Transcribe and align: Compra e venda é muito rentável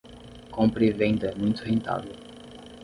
Compra 0.49 0.83
e 0.83 0.91
venda 0.93 1.27
é 1.29 1.35
muito 1.35 1.61
rentável 1.61 2.15